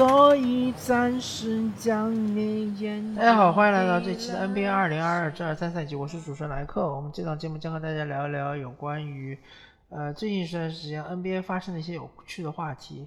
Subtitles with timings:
[0.00, 3.14] 所以暂时将你眼。
[3.14, 6.90] 大家好，欢迎来到这期的 NBA 二零二二至二三赛季，我是主持人莱克。
[6.96, 9.38] 我们这档节目将和大家聊一聊有关于
[9.90, 13.06] 呃最近一段时间 NBA 发生的一些有趣的话题。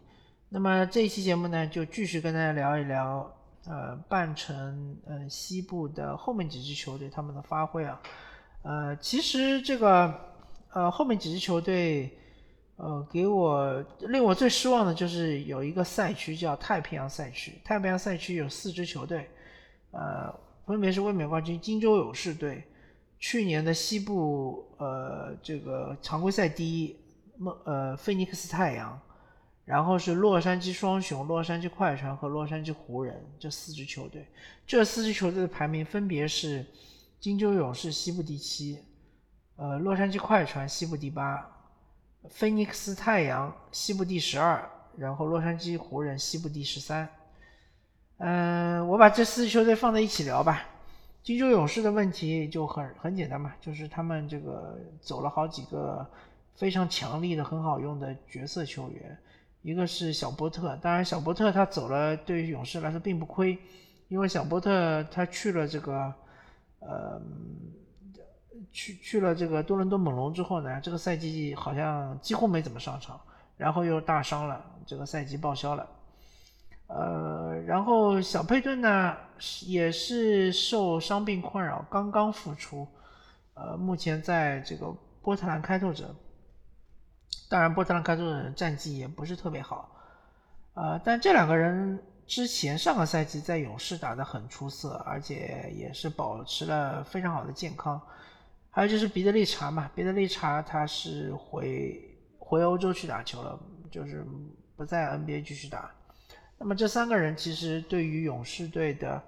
[0.50, 3.28] 那么这一期节目呢，就继续跟大家聊一聊
[3.66, 8.00] 呃半程呃西部的后面几支球队他们的发挥啊。
[8.62, 10.14] 呃，其实这个
[10.72, 12.20] 呃后面几支球队。
[12.84, 17.54] 呃，给我令我最失望的就是有一个赛区叫太平洋赛区。
[17.64, 19.30] 太平洋赛区有四支球队，
[19.92, 20.30] 呃，
[20.66, 22.62] 分别是卫冕冠军金州勇士队，
[23.20, 26.94] 去年的西部呃这个常规赛第一
[27.38, 29.00] 梦呃菲尼克斯太阳，
[29.64, 34.28] 然后是洛杉矶双雄、洛杉矶快船和洛杉矶湖人这四支球队。
[34.68, 36.66] 这四支球队的排名分别是
[37.22, 38.80] 金州勇士西部第七，
[39.56, 41.50] 呃洛杉矶快船西部第八。
[42.30, 47.08] 菲尼克斯太阳西部第十二，然后洛杉矶湖人西部第十三。
[48.18, 50.64] 嗯，我把这四支球队放在一起聊吧。
[51.22, 56.06] 金州勇士的问题就很很简单嘛，就是他们这个走了好几个
[56.56, 59.18] 非常强力的、很好用的角色球员。
[59.62, 63.58] 一个是小波特，当然小波特他走了，对于勇士来说并不亏，
[64.08, 66.14] 因为小波特他去了这个，
[66.80, 67.22] 呃。
[68.72, 73.20] 去去了这个多伦多猛龙之后呢，这个赛季好像几乎没怎么上场，
[73.58, 75.88] 然后又大伤了，这个赛季报销了。
[76.88, 79.16] 呃，然后小佩顿呢
[79.66, 82.88] 也是受伤病困扰，刚刚复出，
[83.56, 86.14] 呃，目前在这个波特兰开拓者，
[87.50, 89.90] 当然波特兰开拓者战绩也不是特别好，
[90.76, 98.00] 呃，但这两个人之前上个赛季在勇士打得很出色，而且也是保持了非常好的健康。
[98.76, 102.02] 还有就是彼得利查嘛，彼得利查他是回
[102.40, 103.60] 回欧洲去打球了，
[103.92, 104.26] 就是
[104.76, 105.92] 不在 NBA 继续打。
[106.58, 109.22] 那么这三个人其实对于勇士队的，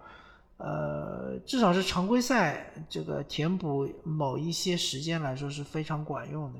[0.57, 6.59] 呃，至少是常规赛这个填补某一些时间来说是非常管用的。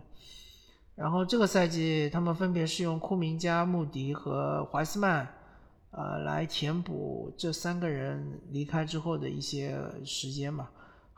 [0.94, 5.28] 然后这个赛季他们分别是用库明加、穆迪和怀斯曼，
[5.90, 9.76] 呃，来填补这三个人离开之后的一些
[10.06, 10.70] 时间嘛。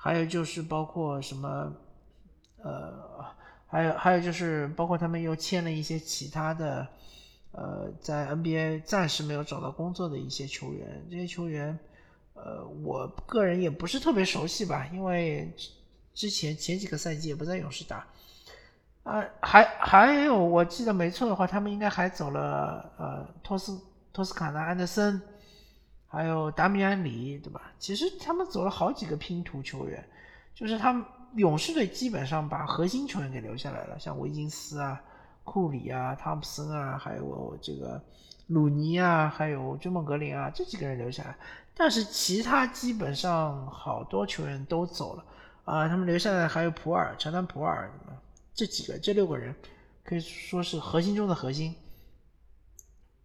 [0.08, 1.70] 还有就是包括什么，
[2.64, 2.94] 呃，
[3.68, 6.88] 还有还有就是包括他们又签了一些其他的，
[7.52, 11.06] 呃，在 NBA 暂时没有找到工作的一些球员。
[11.12, 11.78] 这些球员，
[12.36, 15.54] 呃，我个人也不是特别熟悉吧，因为
[16.14, 18.08] 之前前几个赛季也不在勇士打。
[19.04, 23.78] 啊，还还有我记得没错的话，他们应该还走了呃托斯
[24.14, 25.22] 托斯卡纳安德森。
[26.10, 27.72] 还有达米安里，对吧？
[27.78, 30.04] 其实他们走了好几个拼图球员，
[30.56, 35.02] 就是他们勇士队基本上把核心球员给留下来了，像维金斯啊、
[35.44, 38.02] 库里啊、汤普森啊，还有这个
[38.48, 41.38] 鲁尼啊，还有追梦格林啊，这几个人留下来。
[41.76, 45.26] 但是其他基本上好多球员都走了
[45.66, 47.92] 啊，他们留下来还有普尔、乔丹、普尔
[48.54, 49.54] 这几个，这六个人
[50.04, 51.76] 可以说是核心中的核心。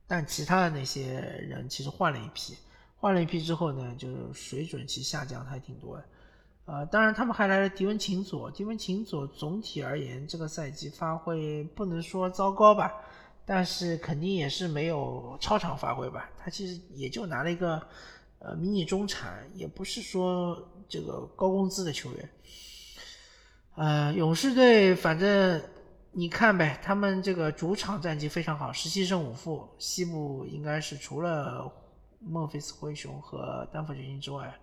[0.06, 1.12] 但其他的那些
[1.48, 2.54] 人其实换了一批。
[3.02, 6.04] 换了一批之后呢，就是水准其实下降还挺多的，
[6.66, 12.92] 呃，当然他们还来了迪文琴佐，迪文琴佐总体而言这个赛季发挥不能说糟糕吧，
[13.44, 17.82] 但是肯定也是没有超常发挥吧，他其实也就拿了一个
[18.38, 20.56] 呃迷你中产，也不是说
[20.88, 22.30] 这个高工资的球员，
[23.74, 25.60] 呃，勇士队反正
[26.12, 31.68] 你看呗，他们这个主场战绩非常好，十七胜五负，西部应该是除了。
[32.24, 34.54] 孟菲斯灰熊和丹佛掘金之外，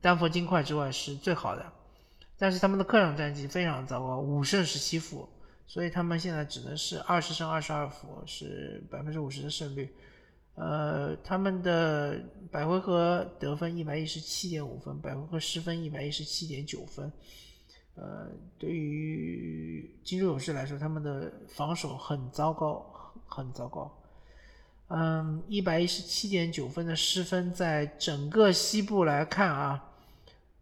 [0.00, 1.72] 丹佛金块之外是最好的，
[2.36, 5.28] 但是他们的客场战绩非常糟糕，五胜十七负，
[5.66, 9.94] 所以他们现在只能是二十胜二十二负，是百分之五十的胜率。
[10.54, 17.12] 呃，他们的百回合得分一百一十七点五分，百回合失分一百一十七点九分。
[17.94, 18.28] 呃，
[18.58, 22.84] 对于金州勇士来说，他们的防守很糟糕，
[23.24, 23.97] 很糟糕。
[24.90, 29.84] 嗯，一百一十七点九分的失分，在整个西部来看啊，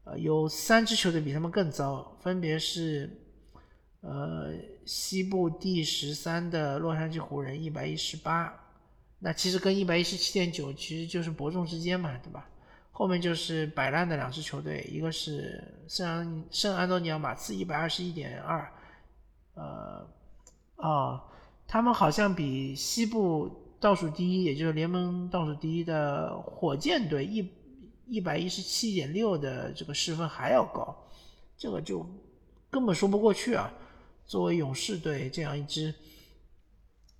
[0.02, 3.08] 呃，有三支球队比他们更糟，分别是，
[4.00, 4.52] 呃，
[4.84, 8.52] 西部第十三的洛杉矶湖人一百一十八，
[9.20, 12.48] 那其实跟一百一十七点九其实就是伯仲之间嘛，对吧？
[12.90, 18.72] 后面就是摆烂的两支球队，一个是圣安圣安东尼奥马刺一百二十一点二，
[19.54, 20.04] 呃，
[20.78, 21.20] 哦，
[21.68, 23.62] 他们好像比西部。
[23.80, 27.52] 倒数第一，也就是联盟倒数第一的火箭队一
[28.06, 30.96] 一百一十七点六的这个失分还要高，
[31.58, 32.06] 这个就
[32.70, 33.72] 根本说不过去啊！
[34.26, 35.94] 作为勇士队这样一支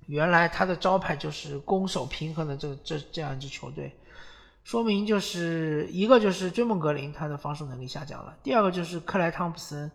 [0.06, 3.92] 原来他的招牌就是攻守平衡的这这这样一支球队，
[4.64, 9.90] 说明就是一个就是追梦格林他的防守能力下降了，第二个就是克莱汤普森，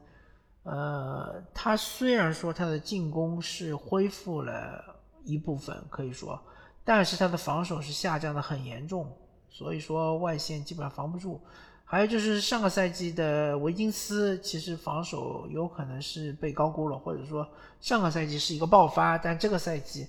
[0.63, 6.41] 呃，他虽然说他的进攻是恢复了一部分，可以说，
[6.83, 9.11] 但是他的防守是下降的很严重，
[9.49, 11.41] 所以说外线基本上防不住。
[11.83, 17.45] 还有就是上个赛季的维金斯，其实防守有可能是被高估了，或者说
[17.81, 20.07] 上个赛季是一个爆发，但这个赛季，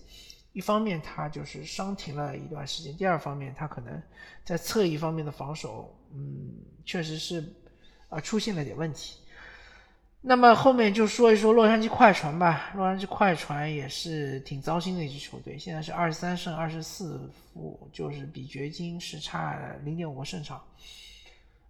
[0.53, 4.01] 一方面他就是伤停了一段时间，第二方面他可能
[4.45, 6.55] 在侧翼方面的防守，嗯，
[6.85, 7.53] 确实是
[8.09, 9.19] 啊出现了点问题。
[10.25, 20.63] 那么后面就说一说洛杉矶快船吧，洛杉矶快船也是挺糟心的一支球队，现在是二十三胜二十四负，就是比掘金是差零点五个胜场。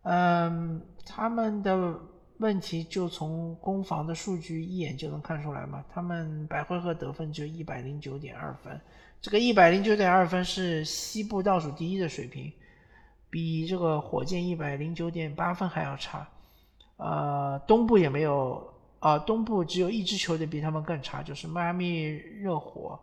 [0.02, 1.98] 嗯，他们的
[2.38, 5.82] 问题就从攻防的数据一眼就能看出来嘛。
[5.90, 8.78] 他们百回合得分就一百零九点二分，
[9.22, 12.52] 这个一百零九点二分是西部倒数第一的水平，
[13.30, 16.28] 比这个火箭一百零九点八分还要差。
[17.04, 22.96] 呃，东部也没有啊，东部只有一支球队比他们更差，就是迈阿密热火，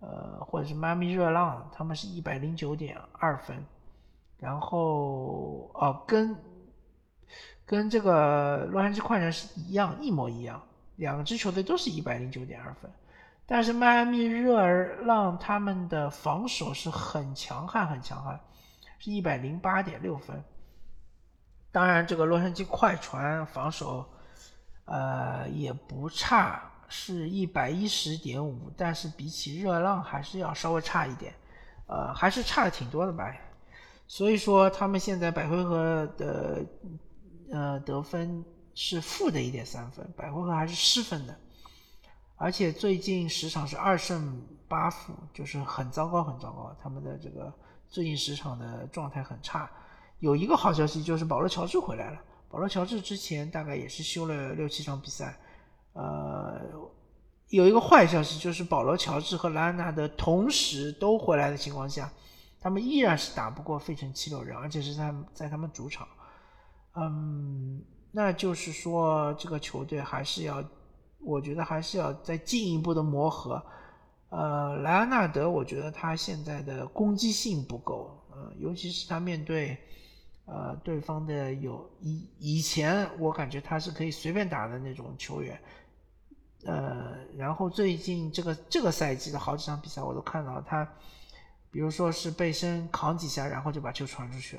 [0.00, 3.64] 呃，或者是迈阿密热浪，他们是一百零九点二分。
[4.36, 6.34] 然后哦，跟
[7.64, 10.60] 跟这个洛杉矶快船是一样，一模一样，
[10.96, 12.90] 两支球队都是一百零九点二分，
[13.46, 14.60] 但是迈阿密热
[15.04, 18.40] 浪他们的防守是很强悍，很强悍，
[18.98, 20.42] 是一百零八点六分。
[21.72, 24.04] 当然，这个洛杉矶快船防守
[24.86, 31.32] 呃也不差，是一百一十点五，但是比起热浪还是要稍微差一点，
[31.86, 33.32] 呃，还是差的挺多的吧。
[34.08, 36.66] 所以说，他们现在百回合的
[37.52, 38.44] 呃得分
[38.74, 41.38] 是负的一点三分，百回合还是失分的，
[42.34, 46.76] 而且最近十场是二胜八负，就是很糟糕，很糟糕。
[46.82, 47.52] 他们的这个
[47.88, 49.70] 最近十场的状态很差。
[50.20, 55.38] 有一个好消息就是保罗乔治回来了，保罗乔治之前大概也是休了六七场比赛。
[55.92, 56.60] 呃，
[57.48, 62.10] 有一个坏消息就是保罗乔治和莱昂纳德同时都回来的情况下。
[62.62, 66.06] 他们依然是打不过费城七六人，而且是在在他们主场。
[66.94, 67.82] 嗯，
[68.12, 70.62] 那就是说这个球队还是要，
[71.20, 73.64] 我觉得还是要再进一步的磨合。
[74.28, 79.78] 呃，莱昂纳德，我觉得他现在的攻击性不够，呃，尤其是他面对
[80.50, 85.60] 呃对方的有以以前我感觉他是可以随便打的那种球员，
[86.64, 90.86] 呃，然后最近这个这个赛季的好几场比赛我都看到他。
[91.72, 94.58] 比如说是背身扛几下，然后就把球传出去。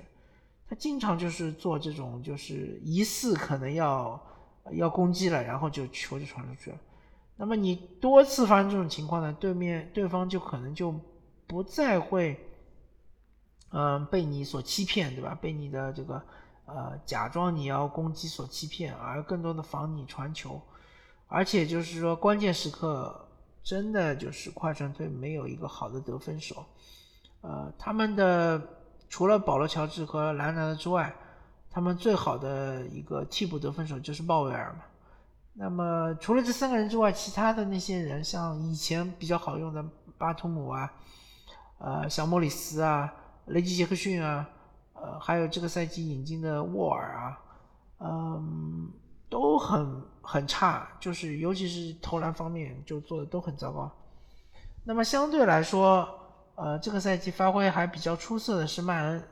[0.69, 4.17] 他经常就是做这种，就是疑似可能要
[4.71, 6.77] 要攻击了，然后就球就传出去了。
[7.35, 10.95] 那么你多次发生这种情况呢，对面对方就可能就
[11.47, 12.39] 不再会，
[13.71, 15.37] 嗯，被你所欺骗，对吧？
[15.41, 16.21] 被你的这个
[16.65, 20.61] 呃假装你要攻击所欺骗，而更多的防你传球。
[21.27, 23.27] 而且就是说关键时刻，
[23.63, 26.65] 真的就是快船队没有一个好的得分手。
[27.39, 28.61] 呃，他们的
[29.09, 31.15] 除了保罗·乔治和兰纳德之外，
[31.69, 34.81] 他们最好的一个替补得分手就是鲍威尔嘛。
[35.53, 39.83] 那么除了这三个人之外，其他的那些人，像以前比较好用的
[40.17, 40.93] 巴图姆啊，
[41.79, 43.13] 呃，小莫里斯啊，
[43.51, 44.49] 雷吉·杰克逊啊，
[44.93, 47.39] 呃，还有这个赛季引进的沃尔啊，
[47.99, 48.91] 嗯，
[49.29, 53.91] 都很很差，就是尤其是投篮方面就做的都很糟糕。
[54.83, 56.07] 那么相对来说，
[56.55, 59.23] 呃，这个赛季发挥还比较出色的是曼恩。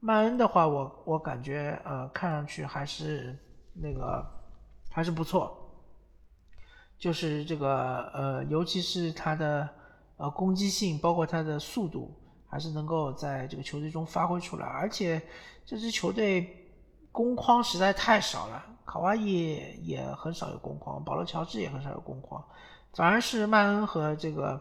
[0.00, 3.36] 曼恩的话，我我感觉呃，看上去还是
[3.74, 4.24] 那个
[4.90, 5.56] 还是不错。
[6.98, 9.68] 就是这个呃，尤其是他的
[10.16, 12.12] 呃攻击性，包括他的速度，
[12.48, 14.66] 还是能够在这个球队中发挥出来。
[14.66, 15.22] 而且
[15.64, 16.48] 这支球队
[17.12, 22.44] 攻框实在太少了，卡哇伊也很少有攻框，保罗乔治也很少有攻框，
[22.92, 24.60] 反而是曼恩和这个。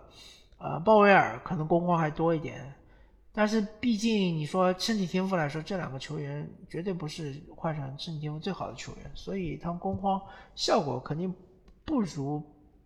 [0.60, 2.74] 呃，鲍威尔可能攻框还多一点，
[3.32, 10.20] 但是毕竟你说身体天赋来说，这两个球员绝对不是快船身体天赋最好的球员，所以他们攻框
[10.56, 11.32] 效果肯定
[11.86, 12.42] 不如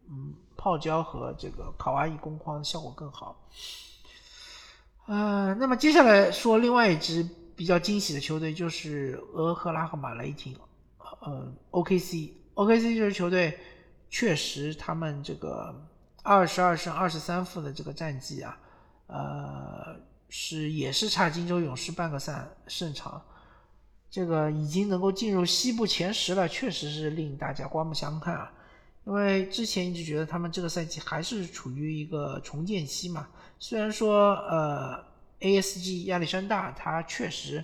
[0.10, 3.38] 嗯泡椒和这个卡哇伊攻框效果更好。
[5.12, 10.56] 呃，那么接下来说另外一支比较惊喜的球队就是俄克拉荷马雷霆，
[11.20, 13.60] 呃，OKC，OKC 这支球队
[14.10, 15.75] 确实他们这个。
[16.24, 18.56] 二十二胜二十三负的这个战绩啊，
[19.08, 19.96] 呃，
[20.30, 23.20] 是也是差金州勇士半个赛胜场，
[24.08, 28.53] 这个已经能够进入西部前十了，确实是令大家刮目相看啊。
[29.06, 33.27] 因为之前一直觉得他们这个赛季还是处于一个重建期嘛。
[33.63, 35.06] 虽然说呃
[35.39, 37.63] ，ASG 亚历山大他确实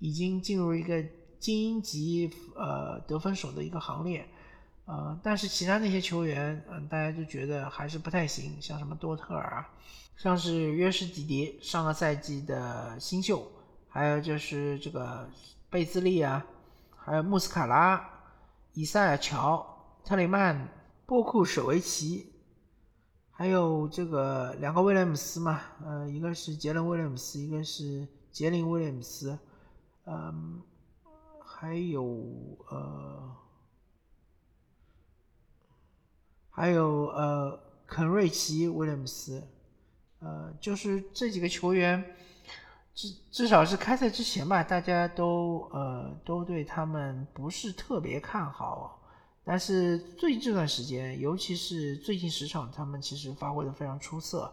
[0.00, 1.00] 已经进入一个
[1.38, 4.26] 精英级呃得分手的一个行列，
[4.86, 9.68] 呃，但是其他那些球员，嗯，大家就觉得还是不太行，像什么多特尔啊，
[10.16, 13.48] 像是约什迪迪上个赛季的新秀，
[13.88, 15.30] 还有就是这个
[15.70, 16.44] 贝兹利啊，
[16.96, 18.04] 还有穆斯卡拉、
[18.74, 19.64] 伊塞尔乔。
[20.04, 20.68] 特雷曼、
[21.04, 22.32] 波库舍维奇，
[23.38, 29.38] 还有这个两个威廉姆斯嘛，呃，一个是杰伦威廉姆斯，一个是杰林威廉姆斯，
[30.06, 30.62] 嗯，
[31.44, 32.02] 还有
[32.70, 33.36] 呃，
[36.48, 39.46] 还有呃肯瑞奇威廉姆斯，
[40.20, 42.02] 呃，就是这几个球员，
[42.94, 48.95] 至至少是开赛之前吧，大家都呃都对他们不是特别看好。
[49.48, 54.52] 但是最近这段时间，尤其是最近十场，他们其实发挥的非常出色，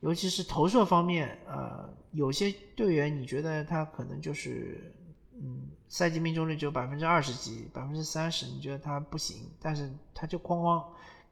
[0.00, 4.94] 尤其是投射方面，呃，有些队员你觉得他可能就是，
[5.32, 10.84] 嗯，赛季命中率只有百分之二十几、百分之三十，你觉得他不行，但是他就哐哐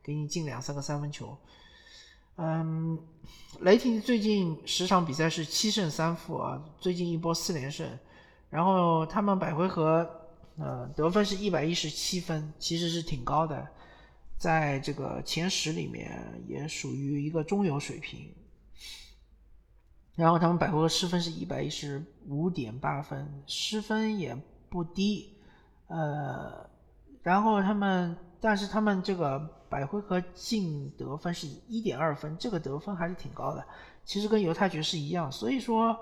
[0.02, 1.36] 给你进两三个三分球。
[2.36, 2.98] 嗯，
[3.60, 7.86] 雷霆最近十场比赛是七胜三负啊，最近一波四连胜，
[8.48, 10.22] 然后他们百回合。
[10.58, 13.68] 呃，得分是一百一十七分，其实是挺高的，
[14.38, 18.32] 在这个前十里面也属于一个中游水平。
[20.14, 24.34] 然后他们百回合失分是一百一十五点八分，失分也
[24.70, 25.36] 不低。
[25.88, 26.68] 呃，
[27.22, 33.62] 然后他们，但是他们这个百回合净得分是一点二分，这个得分还是挺高的。
[34.06, 35.94] 其实跟犹他爵士一样，所以说，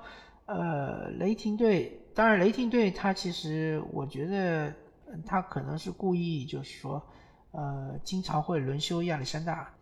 [0.47, 2.01] 呃，雷霆队。
[2.15, 4.73] 当然，雷霆队他其实，我觉得
[5.27, 7.03] 他可能是故意，就是说，
[7.51, 9.75] 呃，经常会轮休亚历山大，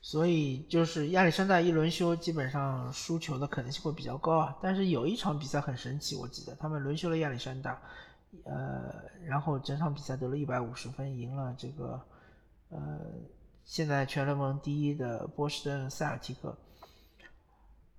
[0.00, 4.56] 所以就是亚历山大一轮休，基本上输球的可能性会比较高啊。
[4.62, 7.82] 但是有一场比赛很神奇，我记得他们轮休了亚历山大，
[8.44, 12.00] 呃，然后整场比赛得了一百五十分，赢了这个，
[12.68, 13.00] 呃，
[13.64, 16.56] 现在全联盟第一的波士顿塞尔提克。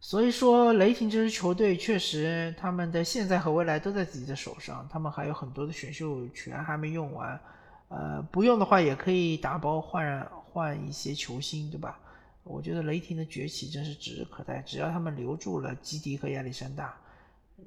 [0.06, 4.86] 所以说，雷霆这支球队确实，他们的现在和未来都在自己的手上。
[4.92, 7.40] 他们还有很多的选秀权还没用完，
[7.88, 11.98] 呃，不用的话也可以打包换换一些球星，对吧？
[12.44, 14.62] 我觉得雷霆的崛起真是指日可待。
[14.64, 16.94] 只要他们留住了基迪和亚历山大，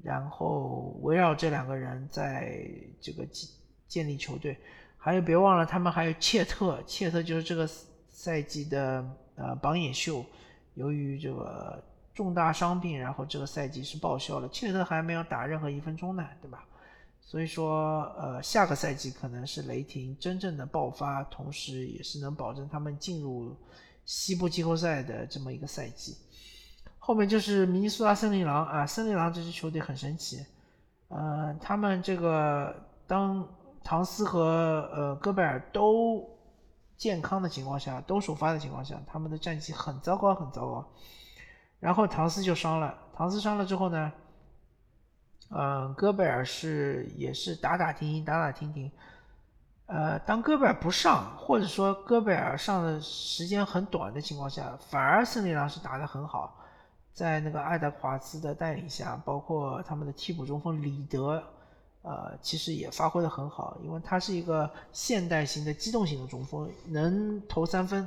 [0.03, 2.61] 然后围绕这两个人在
[3.01, 3.49] 这个建
[3.87, 4.55] 建立球队，
[4.95, 7.67] 还有别忘了他们还有切特，切特就是这个
[8.09, 9.03] 赛季的
[9.33, 10.23] 呃榜眼秀，
[10.75, 11.83] 由于这个。
[12.17, 16.65] 重大伤病，然后这个赛季是报销了，切特还没有打任何一分钟呢，对吧？
[17.21, 23.55] 所以说，呃，下个赛季可能是雷霆真正的爆发，同时也是能保证他们进入
[24.03, 26.17] 西部季后赛的这么一个赛季。
[26.97, 30.43] 后面就是明尼苏达森林狼啊，森林狼这支球队很神奇，
[31.09, 33.47] 呃，他们这个当
[33.83, 36.27] 唐斯和呃戈贝尔都
[36.97, 40.91] 健康的情况下，都首发的情况下，他们的战绩很糟糕，很糟糕。
[41.79, 44.11] 然后唐斯就伤了，唐斯伤了之后呢，
[45.51, 48.91] 嗯，戈贝尔是也是打打停停，打打停停。
[49.85, 56.57] 呃，当戈贝尔不上，或者说戈贝尔上的时间很短的情况下，反而森林狼是打得很好，
[57.13, 61.41] 在那个爱德华兹的带领下，包括他们的替补中锋里德，
[62.01, 68.05] 呃，其实也发挥的很好，因为他是一个现代型的机动型的中锋，能投三分。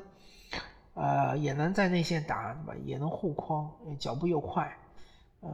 [0.95, 2.75] 呃，也能在内线打，对吧？
[2.85, 4.77] 也能护框，脚步又快。
[5.41, 5.51] 呃，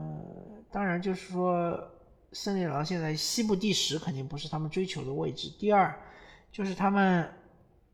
[0.71, 1.79] 当然就是说，
[2.33, 5.49] 森林狼现在西部第十肯定不是他们追求的位置。
[5.59, 5.95] 第二，
[6.51, 7.29] 就是他们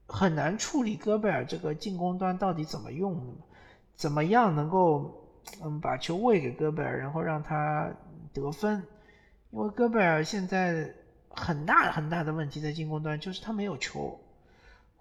[0.07, 3.37] 很难处理戈贝尔这个进攻端到底怎么用，
[3.97, 5.13] 怎么样能够
[5.63, 7.93] 嗯把球喂给戈贝尔，然后让他
[8.33, 8.83] 得分。
[9.51, 10.95] 因为戈贝尔现在
[11.29, 14.19] 很大很大的问题在进攻端就是他没有球。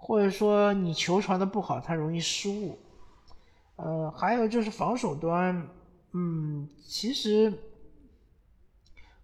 [0.04, 2.78] 或者说你球传的不好，他容易失误。
[3.76, 5.70] 呃，还有就是防守端，
[6.14, 7.54] 嗯，其实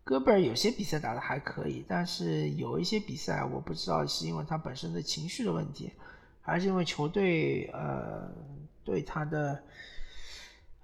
[0.04, 5.92] 戈贝尔有些比赛打的还可以，但是有一些比赛我不知道是因为他本身的情绪的问题，
[6.42, 8.32] 还是因为球队呃
[8.84, 9.62] 对他的。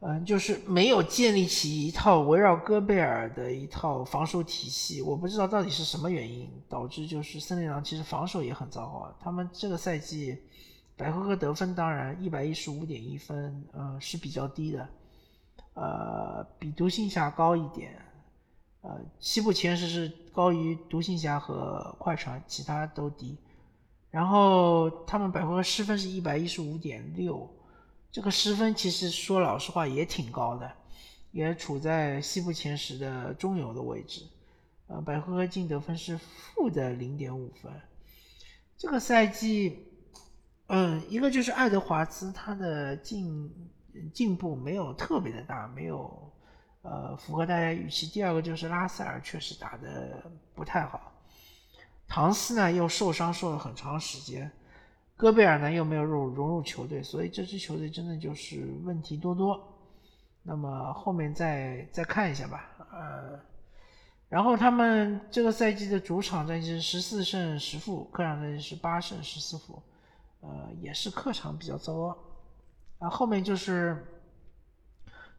[0.06, 9.16] 嗯，就是没有建立起一套围绕戈贝尔的一套防守体系，我不知道到底是什么原因导致，就是森林狼其实防守也很糟糕。
[9.22, 10.38] 他们这个赛季
[10.98, 14.90] 百回合得分当然一百一十五点一分，嗯是比较低的，
[15.74, 17.98] 呃比独行侠高一点，
[18.82, 23.38] 呃西部前十是高于独行侠和快船，其他都低，
[24.12, 27.50] 然后他们百回合失分是一百一十五点六，
[28.14, 30.72] 这个失分其实说老实话也挺高的，
[31.32, 34.22] 也处在西部前十的中游的位置。
[34.86, 37.74] 呃，百回合净得分是负的零点五分。
[38.78, 39.88] 这个赛季，
[40.68, 43.52] 嗯，一个就是爱德华兹他的进
[44.14, 46.32] 进步没有特别的大，没有
[46.84, 48.06] 呃符合大家预期。
[48.06, 51.12] 第二个就是拉塞尔确实打的不太好。
[52.08, 54.52] 唐斯呢又受伤受了很长时间，
[55.24, 59.58] 戈贝尔呢又没有入融入球队，所以这支球队真的就是问题多多。
[60.42, 63.40] 那么后面再再看一下吧，呃，
[64.28, 69.82] 然后他们这个赛季的主场战绩是十四胜十负，客场战绩是八胜十四负，
[70.42, 72.18] 呃，也是客场比较糟糕。
[73.00, 74.06] 啊，后面就是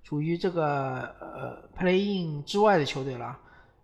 [0.03, 3.39] 处于这个呃 playing 之外的球队了。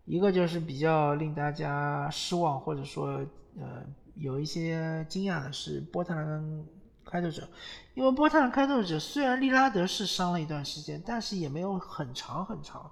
[0.07, 3.23] 一个就是比较令大家失望，或者说
[3.59, 3.85] 呃
[4.17, 6.65] 有一些惊讶的是波特兰
[7.05, 7.49] 开拓者，
[7.95, 12.91] 因为波特兰开拓者虽然利拉德是伤了一段时间，但是也没有很长很长，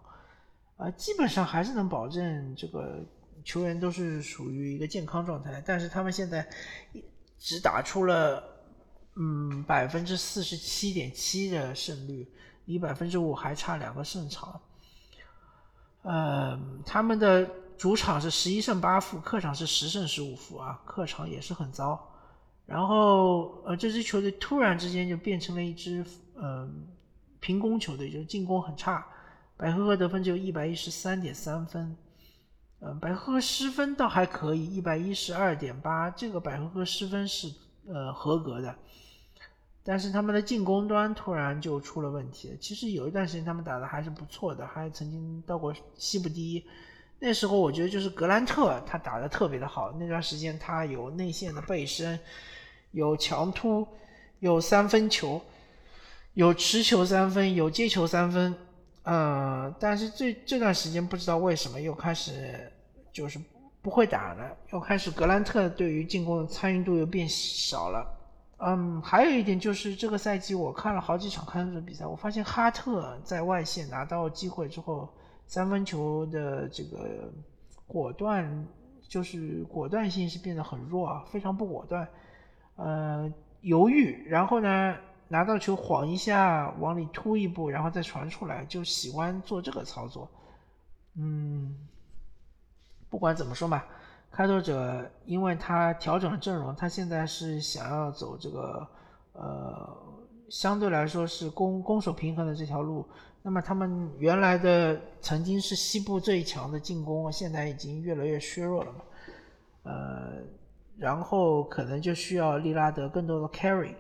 [0.77, 3.05] 啊，基本上还是能保证这个
[3.45, 6.49] 球员都是属于一个健康状态，但是他们现在
[7.39, 8.43] 只打出了
[9.17, 12.27] 嗯百分之四十七点七的胜率，
[12.65, 14.61] 离百分之五还差两个胜场。
[16.03, 22.13] 呃，他们的主场是十一胜八负，客场是十胜十五负啊，客场也是很糟。
[22.67, 26.89] 然后，呃，这支球队突然之间就变成了一支嗯
[27.39, 29.07] 平攻球队，就是进攻很差，
[29.57, 31.97] 百合和得分只有一百一十三点三分，
[32.81, 37.51] 嗯，百合和失分倒还可以，一百一十二点八，这个百合和失分是
[37.87, 38.75] 呃合格的。
[39.85, 42.59] 但是他们的进攻端突然就出了问题。
[42.61, 46.67] 其实有一段时间他们打的还是不错的，还曾经到过西部第一。
[47.21, 49.91] 那时候我觉得就是格兰特他打的特别的好。
[49.93, 52.19] 那段时间他有内线的背身，
[52.93, 53.87] 有强突，
[54.39, 55.41] 有三分球，
[56.35, 58.55] 有持球三分，有接球三分。
[59.03, 62.71] 呃，但是这这段时间不知道为什么又开始
[63.11, 63.41] 就是
[63.81, 68.07] 不会打了，又开始格兰特对于进攻的参与度又变少了。
[68.59, 75.09] 嗯，还有一点就是这个赛季我看了好几场开拓者比赛，我发现哈特在外线拿到机会之后，
[75.49, 77.33] 三分球的这个
[77.87, 78.67] 果断
[79.09, 82.07] 就是果断性是变得很弱啊，非常不果断，
[82.77, 83.33] 呃，
[83.63, 84.95] 犹豫，然后呢
[85.27, 90.31] 拿到球晃一下往里突一步，然后再传出来，就喜欢做这个操作。
[91.15, 91.89] 嗯，
[93.09, 93.83] 不管怎么说嘛。
[94.31, 98.87] 开拓者，因为他调整了阵容，他现在是想要走这个，
[99.33, 99.97] 呃，
[100.51, 103.09] 相对来说是攻攻守平衡的这条路。
[103.43, 109.01] 那么他们原来的曾经是西部最强的进攻，现在已经越来越削弱了嘛。
[109.85, 110.43] 呃，
[110.97, 113.95] 然后可能就需要利拉德更多的 carry。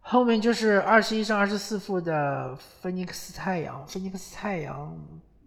[0.00, 4.96] 后面就是二十一胜二十四负的菲尼克斯太阳，菲尼克斯太阳。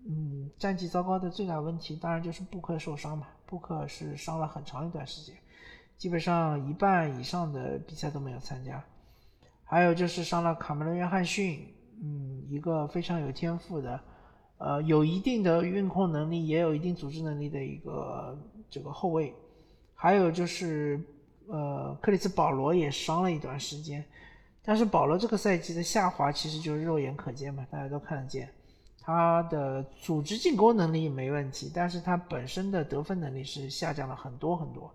[0.07, 3.27] 嗯，战绩糟糕的最大问题当然就是布克受伤嘛。
[3.45, 5.35] 布克是伤了很长一段时间，
[5.97, 8.83] 基本上一半以上的比赛都没有参加。
[9.63, 11.67] 还有就是伤了卡梅伦·约翰逊，
[12.01, 13.99] 嗯，一个非常有天赋的，
[14.57, 18.37] 呃，有一定的运控能力，也有一定组织能力的一个
[18.69, 19.33] 这个后卫。
[19.93, 20.99] 还有就是，
[21.47, 24.03] 呃，克里斯·保罗也伤了一段时间，
[24.63, 28.49] 但是保罗这个赛季的下滑其实就是肉眼可见嘛，大家都看得见。
[29.03, 34.91] 他的组织进攻能力没问题，但是他本身的得分能力是下降了很多很多。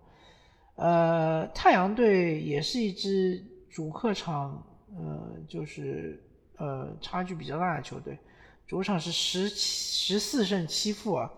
[0.75, 4.63] 呃，太阳队也是一支主客场，
[4.95, 6.21] 呃，就是
[6.57, 8.19] 呃差距比较大的球队，
[8.67, 11.31] 主场是十十四胜七负啊，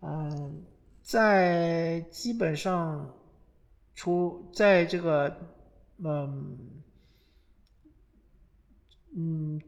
[0.00, 0.62] 嗯，
[1.02, 3.08] 在基本上
[3.94, 5.36] 除在这个，
[5.98, 6.58] 嗯，
[9.14, 9.62] 嗯。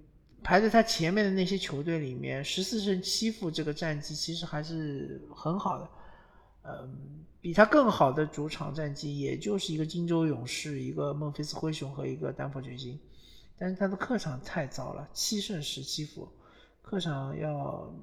[0.46, 5.88] 排在他前面的那些球队里面，十四胜七负这个战绩其实还是很好的。
[6.64, 13.00] 嗯，比他更好的主场战绩也就是一个金州勇士、一个孟菲斯灰熊和一个丹佛掘金。
[13.58, 16.28] 但是他的客场太糟了，七胜十七负，
[16.82, 17.94] 客场要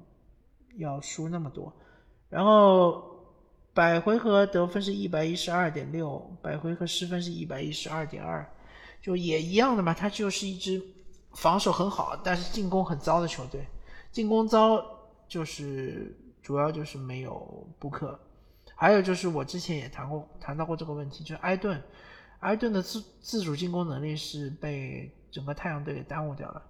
[0.76, 1.72] 要输那么多。
[2.28, 3.02] 然后
[3.72, 8.46] 百回合得分是一百一十二点六，百回合失分是一百一十二点二，
[9.00, 10.82] 就也一样的嘛，他就是一支。
[11.34, 13.66] 防守很好，但是进攻很糟的球队，
[14.10, 14.84] 进攻糟
[15.26, 18.20] 就是主要就是没有布克，
[18.74, 21.82] 还有就是我之前也谈过谈到过这个问题，就是埃顿，
[22.40, 26.62] 埃顿的自自主进攻能力是被整个太阳队给耽误掉了，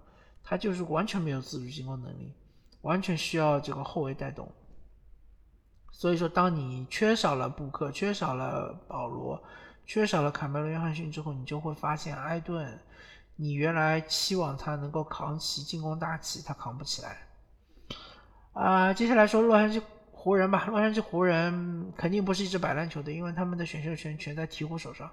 [0.43, 2.33] 他就是完全没有自主进攻能力，
[2.81, 4.49] 完全需要这个后卫带动，
[5.91, 9.43] 所以说，当你缺少了布克，缺少了保罗，
[9.85, 12.79] 缺少了卡梅伦·约翰逊之后，你就会发现埃顿，
[13.35, 17.17] 你原来期望他能够扛起进攻大旗，他扛不起来。
[18.53, 20.67] 啊，接下来说洛杉矶湖人吧。
[20.67, 25.09] 洛杉矶湖人肯定不是一支摆烂球队，因为他们的选秀权全在鹈鹕手上。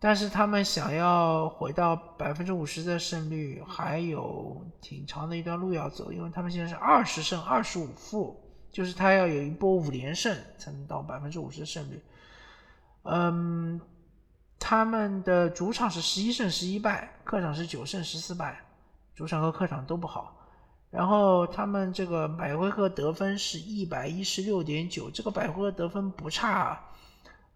[0.00, 12.00] 但是他们想要回到百分之五十的胜率，还有挺长的一段路要走，因为他们现在是二十胜二十五负，就是他要有一波五连胜才能到百分之五十的胜率。
[13.02, 13.80] 嗯，
[14.60, 18.56] 他们的主场是十一胜十一败，客场是九胜十四败，
[19.16, 20.36] 主场和客场都不好。
[20.92, 26.80] 然后他们这个百回合得分是一百一十六点九，这个百回合得分不差，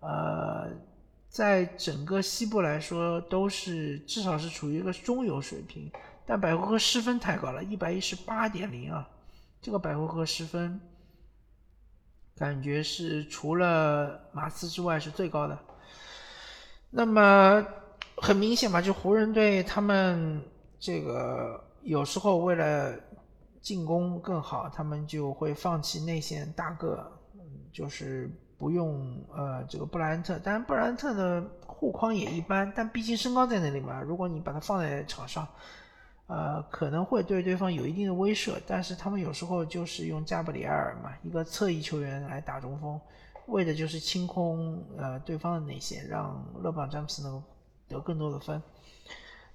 [0.00, 0.90] 呃。
[1.32, 5.90] 在整个西部来说，都是至少是处于一个中游水平，
[6.26, 9.08] 但百回合失分太高了，一百一十八点零啊，
[9.58, 10.78] 这个百回合失分，
[12.36, 15.58] 感觉是除了马刺之外是最高的。
[16.90, 17.66] 那么
[18.18, 20.38] 很明显嘛，就湖人队他们
[20.78, 22.94] 这个有时候为了
[23.62, 27.10] 进攻更好，他们就会放弃内线大个，
[27.72, 28.30] 就是。
[28.62, 34.00] 不用呃这个布莱恩特，当然布莱恩特的护框也一般，但毕竟身高在那里嘛。
[34.00, 35.44] 如果你把它放在场上，
[36.28, 38.52] 呃可能会对对方有一定的威慑。
[38.64, 43.00] 但是他们有时候就是用加布里埃尔嘛，一个侧翼球员来打中锋，
[43.46, 47.42] 为的就是清空呃对方的内线，让勒布朗詹姆斯能
[47.88, 48.62] 得更多的分。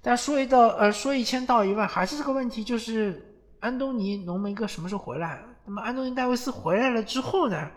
[0.02, 3.26] 但说一道呃说一千道一万，还是这个问题，就是
[3.62, 5.42] 安东尼浓眉哥什么时候回来？
[5.64, 7.72] 那么安东尼戴维斯回来了之后呢？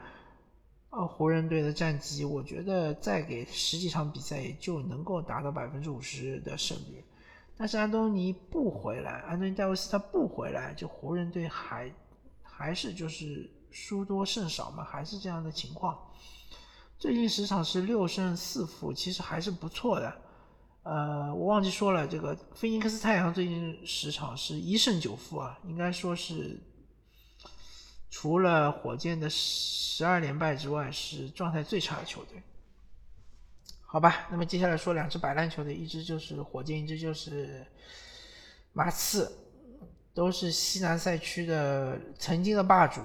[0.91, 7.05] 呃，湖人队的战绩，我觉得再给十几场比赛也就能够达到百分之五十的胜率。
[7.57, 11.93] 但是安东尼不回来，安东尼戴维斯他不回来，就湖人队还
[12.43, 15.97] 还是就是输多胜少嘛，还是这样的情况。
[16.99, 20.13] 最近十场是六胜四负，其实还是不错的。
[20.83, 26.61] 呃，我忘记说了，这个菲尼克斯太阳最近十场是一胜九负啊，应该说是。
[28.11, 32.43] 除了火箭的十二连败之外，是状态最差的球队。
[33.83, 37.65] 好吧，那么接下来说两支摆烂球队，一支就是火箭，一支就是
[38.73, 39.31] 马刺，
[40.13, 43.01] 都是西南赛区的曾经的霸主。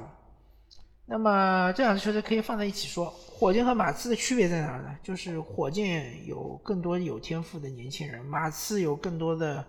[1.08, 4.96] 那么这两支球队可以放在一起说，火箭和马刺的区别在哪呢？
[5.04, 9.66] 就是火箭有更多有天赋的年轻人，马刺有更多的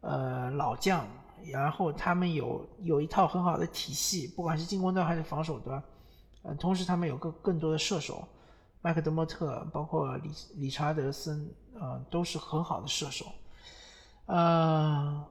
[0.00, 1.08] 呃老将。
[1.44, 5.82] 然后他们有有一套很好的体系，不管是进攻端还是防守端，
[6.42, 8.26] 呃，同时他们有更更多的射手，
[8.82, 13.26] 麦克德莫特，包括理理查德森，呃，都是很好的射手。
[14.26, 15.24] 呃，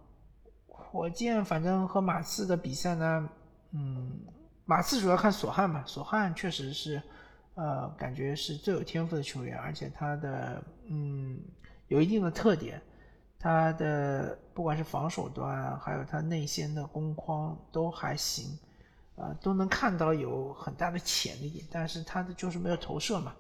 [0.68, 3.30] 火箭反正和马刺的比赛呢，
[3.72, 4.22] 嗯，
[4.66, 7.02] 马刺主要看索汉嘛，索汉确实是，
[7.56, 11.40] 呃，感觉是最有天赋的球员，而且他的嗯
[11.88, 12.82] 有一定的特点。
[13.38, 18.58] 他的不管是防守端，还有他内线的攻框都还行，
[19.16, 23.34] 啊，都能看到有很大的潜力，但是他的就是没有投射嘛，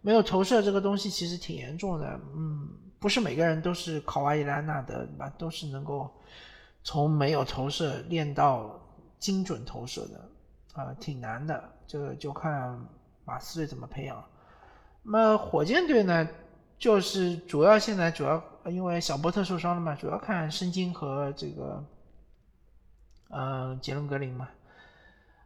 [0.00, 2.68] 没有投射这个东西其实挺严重的，嗯，
[3.00, 5.32] 不是每个人都是考瓦伊兰纳的，对吧？
[5.36, 6.08] 都是能够
[6.84, 8.78] 从没有投射练到
[9.18, 12.78] 精准投射的，啊，挺难的，这个就看
[13.24, 14.22] 马刺队怎么培养。
[15.02, 16.28] 那火箭队呢？
[16.78, 21.84] 就是主要现在主要因为小波特受伤了嘛，主要看申京和这个，
[23.28, 24.48] 呃，杰伦格林嘛，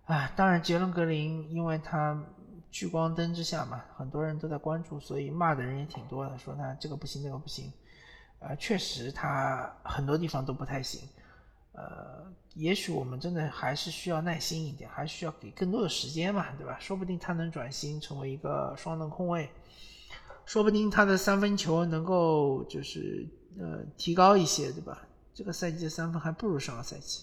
[0.06, 2.22] 啊，当然杰伦格林因为他
[2.70, 7.72] 聚光灯之下嘛，很多人都在关注，所以骂的人也挺多的，说他这个不行那个不行，
[8.40, 11.08] 呃，确实他很多地方都不太行，
[11.72, 16.76] 呃，也许我们真的还是需要耐心一点，还需要给更多的时间嘛，对吧？
[16.80, 19.50] 说不定他能转型成为一个双能控卫。
[20.44, 23.26] 说不定他的三分球能够就是
[23.59, 25.07] 呃提高一些，对吧？
[25.35, 27.22] 这个赛季的三分还不如上个赛季。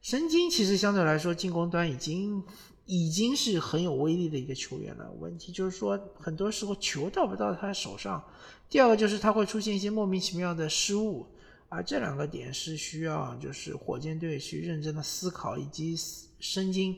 [0.00, 2.42] 申京其实相对来说进攻端已经
[2.86, 5.10] 已经是很有威力的一个球员了。
[5.18, 8.22] 问题就是说很多时候球到不到他手上。
[8.68, 11.26] 第二个就是他会出现一些莫名其妙的失误，
[11.68, 15.94] 而这两个点是需要就是火箭队去认真的思考，以及
[16.40, 16.96] 申京，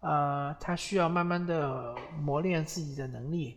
[0.00, 3.56] 呃，他需要慢慢的磨练自己的能力。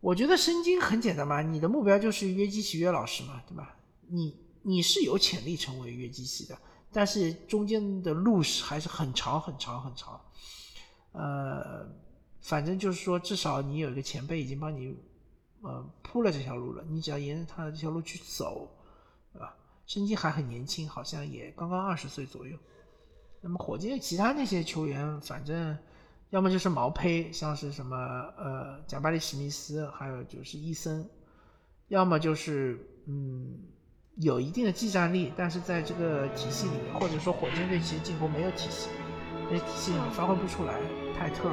[0.00, 3.76] 我觉得申京很简单嘛，你的目标就是约基奇约老师嘛，对吧？
[4.08, 6.58] 你你是有潜力成为约基奇的，
[6.90, 10.20] 但是中间的路是还是很长很长很长。
[11.12, 11.86] 呃，
[12.40, 14.96] 反正就是说，至少你有一个前辈已经帮你
[15.60, 18.68] 呃铺了这条路了，你只要沿着他的这条路去走，
[19.32, 19.54] 对吧？
[19.86, 22.56] 申京还很年轻，好像也刚刚二十岁左右。
[23.42, 25.76] 那么火箭其他那些球员，反正
[26.30, 27.96] 要么就是毛坯，像是什么
[28.38, 31.04] 呃贾巴里史密斯，还有就是伊森，
[31.88, 33.58] 要么就是嗯
[34.16, 38.88] 有一定的技战力，但是在这个体系里面，或者说火箭队其实进攻没有体系，
[39.50, 40.74] 这体系里面发挥不出来。
[41.18, 41.50] 泰特、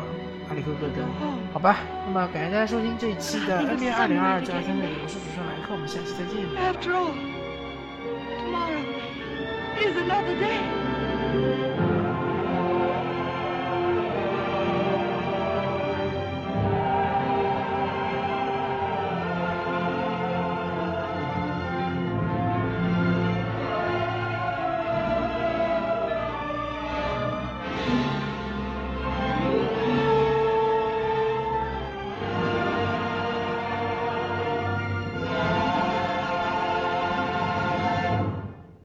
[0.47, 1.03] 阿里戈戈登，
[1.51, 6.45] 好吧，那么感谢大家收听这一期的 NBA 二零二二最二分队，我是主持人莱克，我们下期再见。
[6.55, 7.11] After all,
[8.45, 8.79] tomorrow
[9.81, 11.96] is another day.